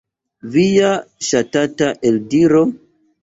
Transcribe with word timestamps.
Via 0.53 0.87
ŝatata 1.27 1.91
eldiro? 2.13 2.63